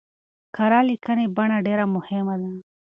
کره 0.55 0.79
ليکنۍ 0.89 1.27
بڼه 1.35 1.57
ډېره 1.67 1.85
مهمه 1.95 2.35
ده. 2.41 2.51